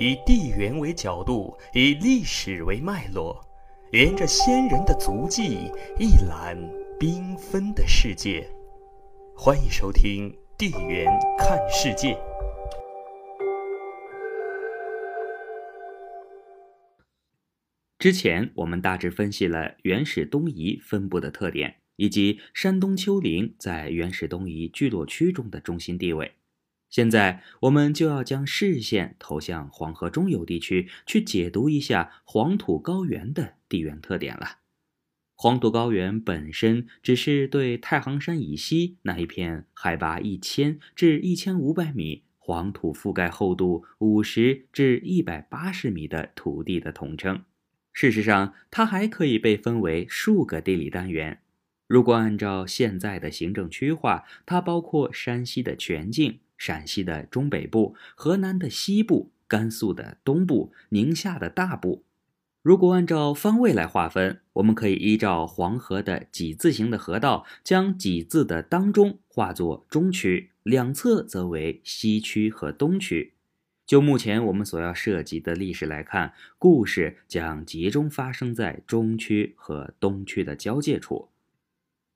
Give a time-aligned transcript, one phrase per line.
[0.00, 3.38] 以地缘为角度，以历史为脉络，
[3.92, 6.56] 沿着先人的足迹，一览
[6.98, 8.50] 缤纷的世界。
[9.36, 11.04] 欢迎收听《地缘
[11.38, 12.14] 看世界》。
[17.98, 26.36] 之前我们大致分析了原始东夷分布的特点，以及山东丘陵在原始东夷聚落区中的中心地位。
[26.90, 34.58] 现在，我们就要将视线投向黄河中游地区，去解读一下黄土高原的地缘特点了。
[35.36, 47.44] 黄土高原本身只是对太行山以西那一片海拔一千至一千五百米、黄土覆盖厚度五十至一百八十米的土地的统称。
[47.92, 51.40] 事实上，它还可以被分为数个地理单元。
[51.86, 56.40] 如果按照现在的行政区划，它包括山西的全境。
[56.60, 62.04] 陕西的中北部、河南的西部、甘肃的东部、宁夏的大部。
[62.60, 73.32] 如果按照方位来划分，我们可以依照黄河的几字形的河道，将几字的当中划作中区，两侧则为西区和东区。
[73.86, 81.29] 就目前我们所要涉及的历史来看，故事将集中发生在中区和东区的交界处。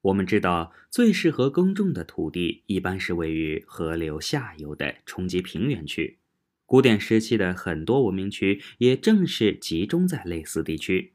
[0.05, 6.19] 我们知道，最适合耕种的土地一般是位于河流下游的冲积平原区。
[6.67, 11.15] 古典时期的很多文明区也正是集中在类似地区。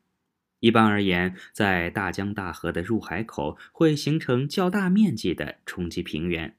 [0.59, 6.55] 一般而言，在大江大河的入海口会形成较大面积的冲积平原。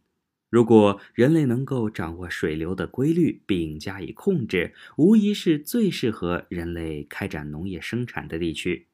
[0.49, 8.87] 如果人类能够掌握水流的规律并加以控制，无疑是最适合人类开展农业生产的地区。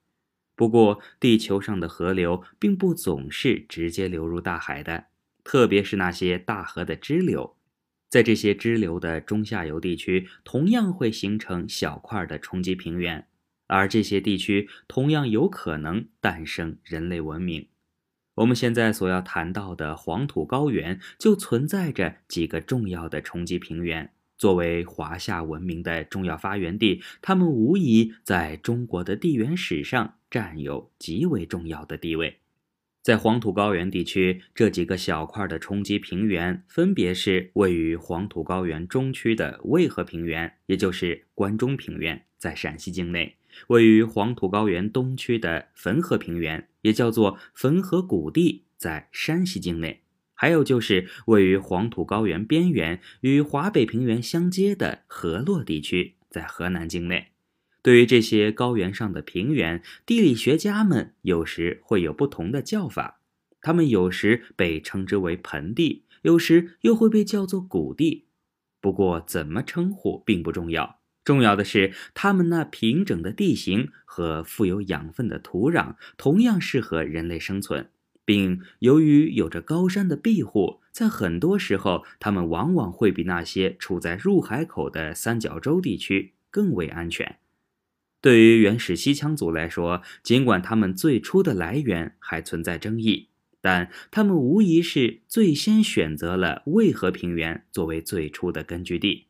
[0.56, 5.04] 不过，地球上的河流并不总是直接流入大海的，
[5.44, 7.56] 特别是那些大河的支流，
[8.08, 13.28] 在这些支流的中下游地区，同样会形成小块的冲积平原，
[13.66, 17.68] 而这些地区同样有可能诞生人类文明。
[18.36, 24.10] 我们现在所要谈到的黄土高原，就存在着几个重要的冲积平原。
[24.36, 32.38] 作为华夏文明的重要发源地，他们无疑在中国的地缘史上占有极为重要的地位。
[33.02, 43.36] 在黄土高原地区，这几个小块的冲积平原分别是位于黄土高原中区的渭河平原，也就是关中平原，在陕西境内；
[43.68, 50.02] 位于黄土高原东区的汾河平原，也叫做汾河谷地，在山西境内。
[50.36, 57.32] 还有就是位于黄土高原边缘与华北平原相接的河洛地区，在河南境内。
[57.82, 63.20] 对于这些高原上的平原，地理学家们有时会有不同的叫法。
[63.60, 68.26] 它们有时被称之为盆地，有时又会被叫做谷地。
[68.80, 77.90] 不过，怎么称呼并不重要，重要的是它们那平整的地形和富有养分的土壤，同样适合人类生存。
[78.26, 87.38] 并由于有着高山的庇护，在很多时候，它们往往会比那些处在入海口的三角洲地区更为安全。
[88.20, 93.28] 对于原始西羌族来说，尽管他们最初的来源还存在争议，
[93.60, 99.26] 但他们无疑是最先选择了渭河平原作为最初的根据地。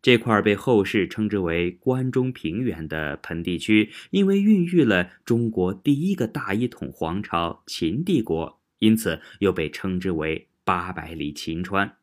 [0.00, 11.96] 这块被后世称之为关中平原的盆地区，因为孕育了中国第一个大一统皇朝秦帝国，因此又被称之为八百里秦川。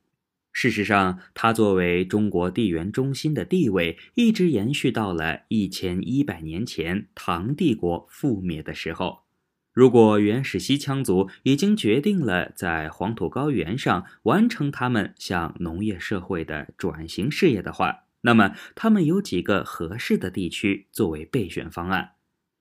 [0.51, 9.24] 事实上，它作为中国地缘中心的地位，一直延续到了一千一百年前唐帝国覆灭的时候。
[9.75, 22.11] 如果原始西羌族已经决定了在黄土高原上完成他们向农业社会的转型事业的话，那么他们有几个合适的地区作为备选方案。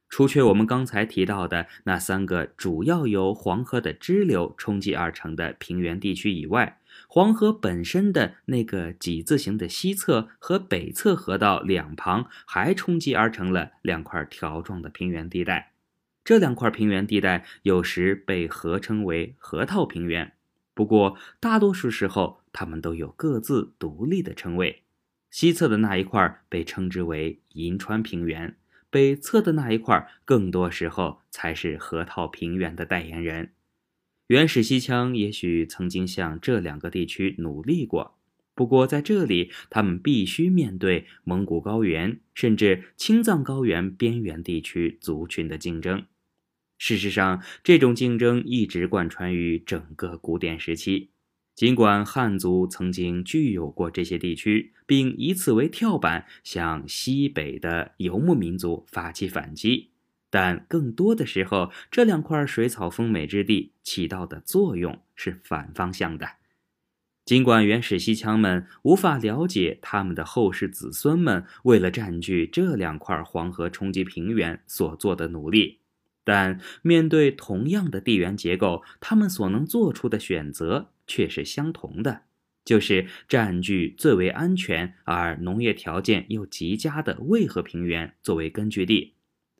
[0.08, 15.73] 除却我们刚才提到的那三个主要由黄河的支流冲积而成的平原地区以外，黄河本身的那个几字形的西侧和北侧河道两旁还冲积而成了两块条状的平原地带。
[16.24, 20.32] 这两块平原地带有时被合称为河套平原，
[20.72, 24.80] 不过大多数时候它们都有各自独立的称谓。
[25.30, 28.56] 西侧的那一块被称之为银川平原，
[28.88, 33.50] 北侧的那一块更多时候才是河套平原的代言人。
[34.28, 38.16] 原始西羌也许曾经向这两个地区努力过，
[38.54, 46.06] 不过在这里他们必须面对蒙古高原甚至青藏高原边缘地区族群的竞争。
[46.78, 51.10] 事实上，这种竞争一直贯穿于整个古典时期。
[51.54, 59.90] 尽管汉族曾经具有过这些地区，并以此为跳板向西北的游牧民族发起反击，
[60.30, 66.28] 但更多的时候，这两块水草丰美之地起到的作用是反方向的。
[67.24, 75.78] 尽管原始西羌们无法了解他们的后世子孙们为了占据这两块黄河冲积平原所做的努力，
[76.24, 82.22] 但面对同样的地缘结构，他们所能做出的选择却是相同的，
[82.64, 89.12] 就是占据最为安全而农业条件又极佳的渭河平原作为根据地。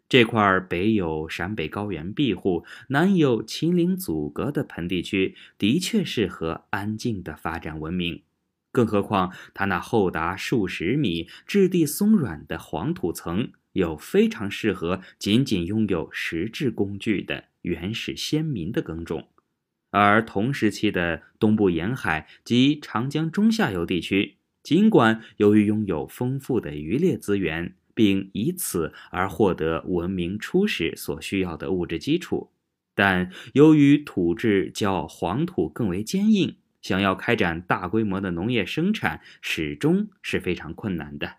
[0.06, 8.22] 这块北有陕北高原庇护，南有秦岭阻隔的盆地区，的确适合安静的发展文明。
[8.70, 19.28] 更何况，它那厚达数十米、质地松软的黄土层，有非常适合仅仅拥有石质工具的原始先民的耕种。
[19.90, 32.50] 而同时期的东部沿海及长江中下游地区，尽管由于拥有丰富的渔猎资源，并以此而获得文明初始所需要的物质基础，
[32.94, 41.36] 但由于土质较黄土更为坚硬，想要开展大规模的农业生产始终是非常困难的。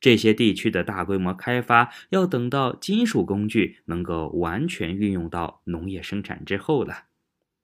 [0.00, 7.04] 这些地区的大规模开发要等到金属工具能够完全运用到农业生产之后了。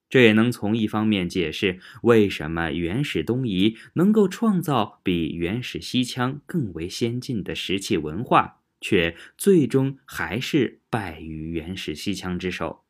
[0.07, 12.83] 这也能从一方面解释为什么原始东夷能够创造比原始西羌更为先进的石器文化，却最终还是败于原始西羌之手。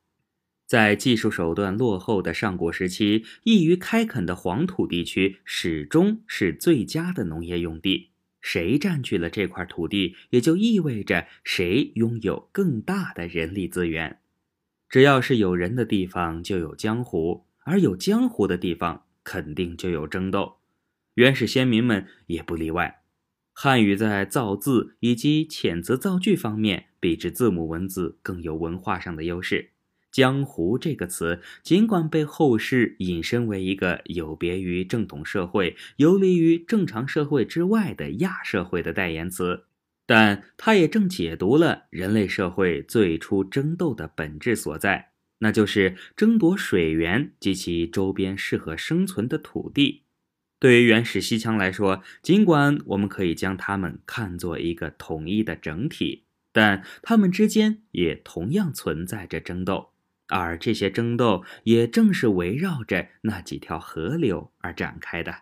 [0.68, 8.10] 在技术手段落后的上古时期，易于开垦的黄土地区始终是最佳的农业用地。
[8.46, 14.20] 谁占据了这块土地，也就意味着谁拥有更大的人力资源。
[14.88, 20.58] 只要是有人的地方，就有江湖；而有江湖的地方，肯定就有争斗。
[21.16, 23.02] 原始先民们也不例外。
[23.52, 29.72] 汉语在造字以及遣词造句方面，比之字母文字更有文化上的优势。
[30.16, 39.66] 江湖这个词，尽管被后世引申为一个有别于正统社会、游离于正常社会之外的亚社会的代言词。
[40.06, 45.10] 但它也正解读了人类社会最初争斗的本质所在，
[45.40, 50.04] 那就是争夺水源及其周边适合生存的土地。
[50.62, 56.24] 对于原始西羌来说，尽管我们可以将它们看作一个统一的整体，
[56.54, 59.90] 但他们之间也同样存在着争斗，
[60.28, 65.36] 而这些争斗也正是围绕着那几条河流而展开的。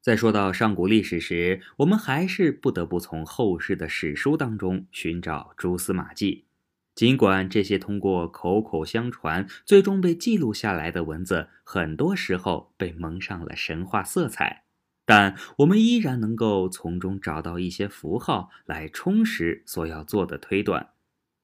[0.00, 6.46] 在说到上古历史时，我们还是不得不从后世的史书当中寻找蛛丝马迹。
[6.94, 14.64] 尽管这些通过口口相传最终被记录下来的文字，很多时候被蒙上了神话色彩，
[15.04, 20.88] 但我们依然能够从中找到一些符号来充实所要做的推断。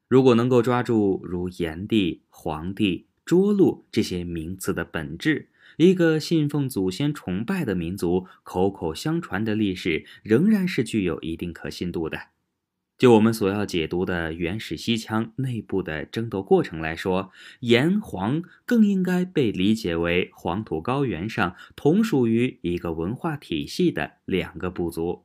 [0.09, 5.49] 如果能够抓住如炎帝、黄帝、涿鹿这些名词的本质。
[5.77, 12.19] 一个信奉祖先崇拜的民族，口口相传的历史仍然是具有一定可信度的。
[12.97, 25.24] 就我们所要解读的原始西羌内部的争斗过程来说，炎黄更应该被理解为黄土高原上同属于一个文化体系的两个部族。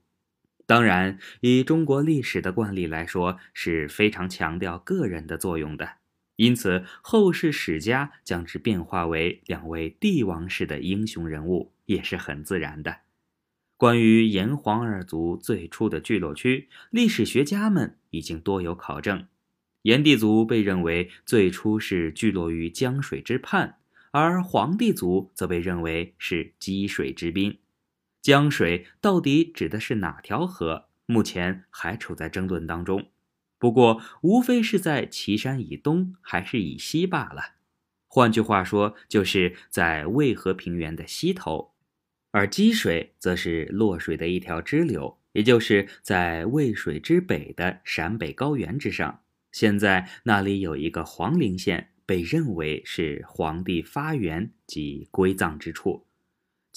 [0.69, 5.93] 当然，以中国历史的惯例来说，是非常强调个人的作用的。
[6.35, 12.97] 因此，后世史家将之变化为两位帝王式的英雄人物，也是很自然的。
[13.77, 19.25] 关于炎黄二族最初的聚落区，历史学家们已经多有考证。
[19.81, 23.77] 炎帝族被认为最初是聚落于江水之畔，
[24.11, 27.57] 而黄帝族则被认为是积水之滨。
[28.21, 30.87] 江水到底指的是哪条河？
[31.05, 33.09] 目前还处在争论当中。
[33.57, 37.55] 不过，无非是在岐山以东还是以西罢了。
[38.07, 41.73] 换句话说，就是在渭河平原的西头，
[42.31, 49.21] 而积水则是洛水的一条支流，也就是在渭水之北的陕北高原之上。
[49.51, 56.05] 现在那里有一个黄陵县，被认为是黄帝发源及归葬之处。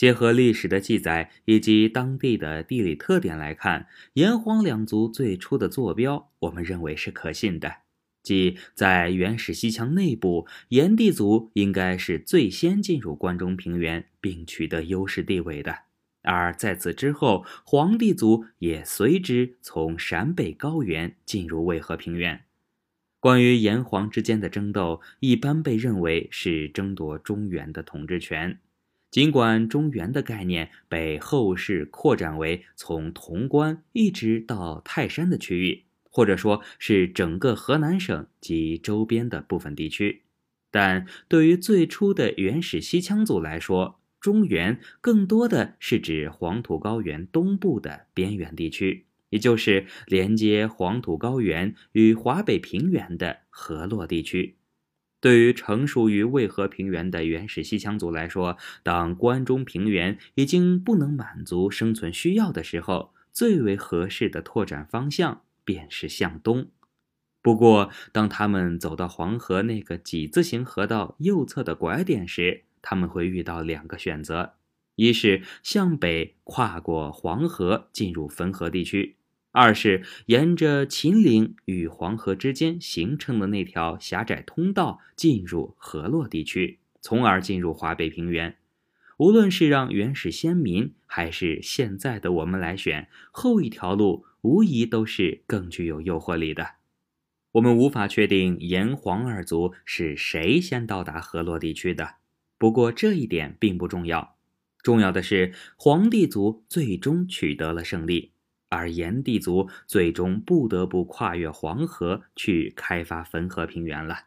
[0.02, 7.72] 结合历史的记载以及当地的地理特点来看，炎黄两族最初的坐标，我们认为是可信的，
[8.20, 15.72] 即在原始西羌内部，炎帝族应该是最先进入关中平原并取得优势地位的，
[16.22, 22.42] 而在此之后，黄帝族也随之从陕北高原进入渭河平原。
[23.20, 28.58] 关于炎黄之间的争斗，一般被认为是争夺中原的统治权。
[29.12, 40.22] 尽管中原的概念被后世扩展为从潼关一直到泰山的区域，或者说是整个河南省及周边的部分地区，
[40.70, 54.56] 但对于最初的原始西羌族来说，中原更多的是指黄土高原东部的边远地区，也就是连接黄土高原与华北平原的河洛地区。
[55.22, 66.66] 对于成熟于渭河平原的原始西羌族来说，当关中平原已经不能满足生存需要的时候，最为合适的拓展方向便是向东。
[67.40, 74.54] 不过，当他们走到黄河那个几字形河道右侧的拐点时，他们会遇到两个选择：
[74.96, 79.18] 一是向北跨过黄河进入汾河地区。
[79.52, 88.56] 二是沿着秦岭与黄河之间形成的那条狭窄通道进入河洛地区，从而进入华北平原。
[89.18, 96.66] 无论是让原始先民，还是现在的我们来选，后一条路无疑都是更具有诱惑力的。
[97.52, 102.14] 我们无法确定炎黄二族是谁先到达河洛地区的，
[102.56, 104.36] 不过这一点并不重要，
[104.82, 108.31] 重要的是黄帝族最终取得了胜利。
[108.72, 114.24] 而炎帝族最终不得不跨越黄河去开发汾河平原了。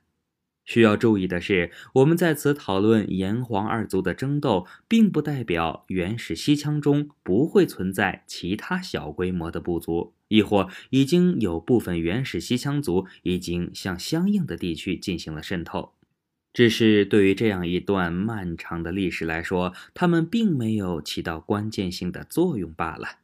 [0.63, 15.93] 需要注意的是，我们在此讨论炎黄二族的争斗，并不代表原始西羌中不会存在其他小规模的部族，亦或已经有部分原始西羌族已经向相应的地区进行了渗透。
[16.51, 23.19] 只是对于这样一段漫长的历史来说，他们并没有起到关键性的作用罢了。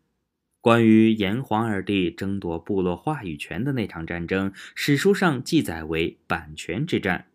[0.62, 7.25] 关于炎黄二帝争夺部落话语权的那场战争，史书上记载为版权之战。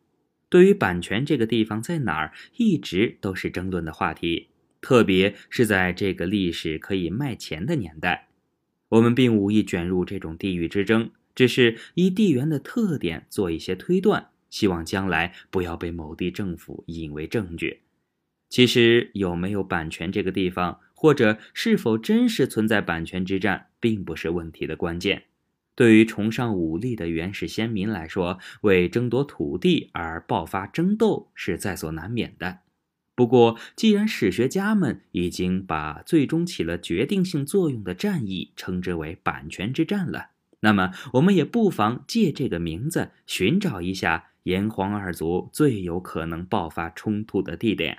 [0.49, 8.29] 对于版权这个地方在哪儿，一直都是争论的话题，特别是在这个历史可以卖钱的年代。
[8.91, 17.81] 我们并无意卷入这种地域之争，只是依地缘的特点做一些推断，希望将来不要被某地政府引为证据。
[18.49, 20.79] 其实有没有版权这个地方？
[20.97, 25.25] 或者是否真实存在版权之战，并不是问题的关键。
[25.77, 32.61] 对于崇尚武力的原始先民来说，为争夺土地而爆发争斗是在所难免的。
[33.15, 47.99] 不过，既然史学家们已经把最终起了决定性作用的战役称之为版权之战了，那么我们也不妨借这个名字寻找一下炎黄二族最有可能爆发冲突的地点。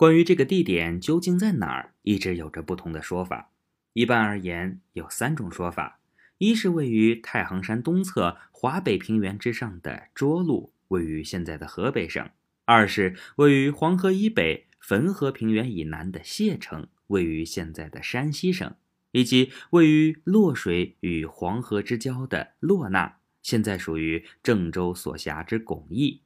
[0.00, 3.50] 关于这个地点究竟在哪儿，一直有着不同的说法。
[3.92, 6.00] 一般而言，有三种说法：
[6.38, 12.30] 一是位于太行山东侧华北平原之上的涿鹿，位于现在的河北省；
[12.64, 18.76] 二是位于黄河以北汾河平原以南的谢城，位于现在的山西省；
[19.10, 26.22] 以及位于洛水与黄河之交的洛那，现在属于郑州所辖之巩义。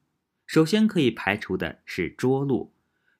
[0.47, 2.71] 首先可以排除的是涿鹿。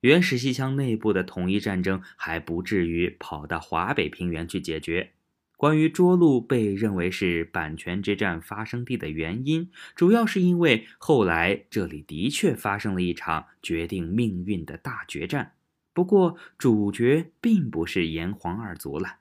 [0.05, 5.13] 原始西羌内部的统一战争还不至于跑到华北平原去解决。
[5.57, 15.53] 关于涿鹿被认为是阪泉之战发生地的原因，主要是因为后来这里的确发生了一场决定命运的大决战。
[15.91, 19.15] 不过，主角并不是炎黄二族了。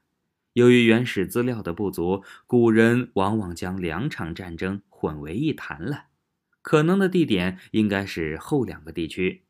[0.53, 6.09] 由于原始资料的不足，古人往往将两场战争混为一谈了。
[6.61, 9.45] 可能的地点应该是后两个地区。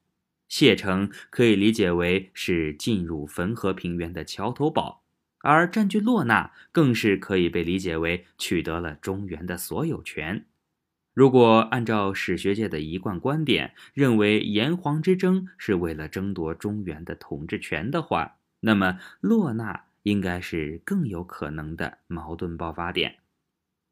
[0.48, 5.02] 谢城可以理解为是进入汾河平原的桥头堡，
[5.40, 10.46] 而占据洛那更是可以被理解为取得了中原的所有权。
[11.12, 23.18] 如果按照史学界的一贯观点，认为炎黄之争是为了争夺中原的统治权的话，那么洛那应该是更有可能的矛盾爆发点。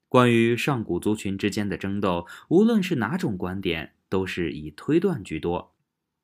[0.08, 5.71] 关于上古族群之间的争斗，无论是哪种观点，都是以推断居多。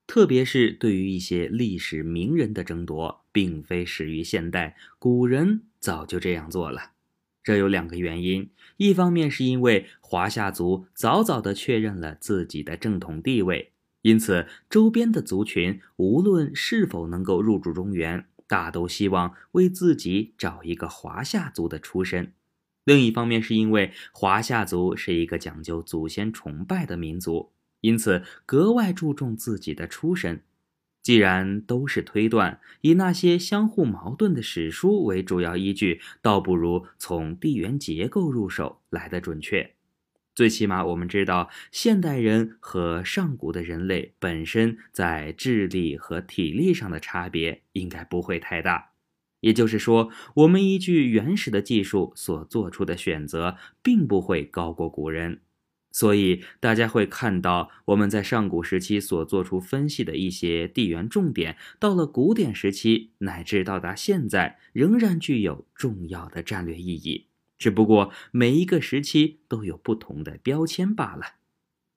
[0.08, 6.92] 特别是对于一些历史名人的争夺，并非始于现代，古人早就这样做了。
[7.44, 8.48] 这有两个原因：
[8.78, 22.32] 一方面是因为华夏族早早地确认了自己的正统地位，因此周边的族群无论是否能够入主中原，大都希望为自己找一个华夏族的出身；
[22.84, 27.52] 另一方面是因为华夏族是一个讲究祖先崇拜的民族。
[27.80, 30.42] 因此，格外注重自己的出身。
[31.00, 39.74] 既然都是推断，以那些相互矛盾的史书为主要依据，倒不如从地缘结构入手来得准确。
[40.34, 48.90] 最起码我们知道，现代人和上古的人类本身在智力和体力上的差别应该不会太大。
[49.40, 55.40] 也就是说，我们依据原始的技术所做出的选择，并不会高过古人。
[55.90, 67.26] 所以，大家会看到我们在上古时期所做出分析的一些地缘重点，到了古典时期乃至到达现在，仍然具有重要的战略意义。
[67.58, 71.36] 只不过每一个时期都有不同的标签罢了。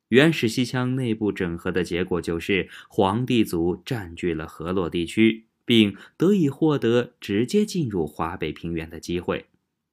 [0.09, 5.45] 原始西羌内部整合的结果就是，黄帝族占据了河洛地区。
[5.63, 9.45] 并得以获得直接进入华北平原的机会，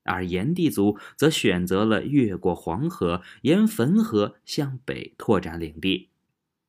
[0.09, 6.09] 而炎帝族则选择了越过黄河，沿汾河向北拓展领地。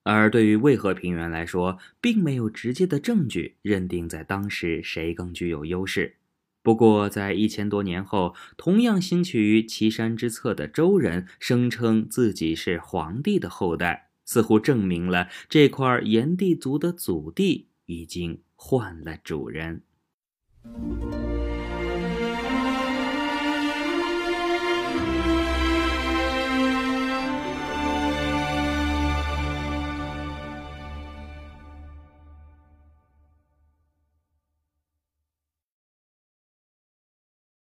[0.03, 6.17] 而对于渭河平原来说，并没有直接的证据认定在当时谁更具有优势。
[6.61, 18.41] 不过，在一千多年后，同样兴起于岐山之侧的周人声称自己是黄帝的后代，似乎证明了这块炎帝族的祖地已经。
[18.61, 19.83] 换了主人。